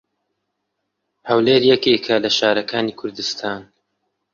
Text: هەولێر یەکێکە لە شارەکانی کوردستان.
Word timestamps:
هەولێر 1.29 1.61
یەکێکە 1.71 2.15
لە 2.23 2.29
شارەکانی 2.37 2.97
کوردستان. 2.99 3.61